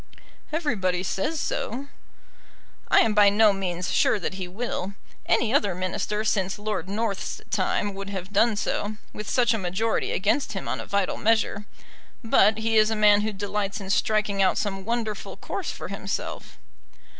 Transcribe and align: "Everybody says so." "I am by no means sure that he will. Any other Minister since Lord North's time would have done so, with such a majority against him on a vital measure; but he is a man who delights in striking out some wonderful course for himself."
"Everybody 0.51 1.03
says 1.03 1.39
so." 1.39 1.87
"I 2.87 3.01
am 3.01 3.13
by 3.13 3.29
no 3.29 3.53
means 3.53 3.91
sure 3.91 4.19
that 4.19 4.33
he 4.33 4.47
will. 4.47 4.95
Any 5.27 5.53
other 5.53 5.75
Minister 5.75 6.23
since 6.23 6.57
Lord 6.57 6.89
North's 6.89 7.39
time 7.51 7.93
would 7.93 8.09
have 8.09 8.33
done 8.33 8.55
so, 8.55 8.95
with 9.13 9.29
such 9.29 9.53
a 9.53 9.59
majority 9.59 10.11
against 10.11 10.53
him 10.53 10.67
on 10.67 10.79
a 10.79 10.87
vital 10.87 11.17
measure; 11.17 11.67
but 12.23 12.57
he 12.57 12.77
is 12.77 12.89
a 12.89 12.95
man 12.95 13.21
who 13.21 13.31
delights 13.31 13.79
in 13.79 13.91
striking 13.91 14.41
out 14.41 14.57
some 14.57 14.85
wonderful 14.85 15.37
course 15.37 15.69
for 15.69 15.89
himself." 15.89 16.57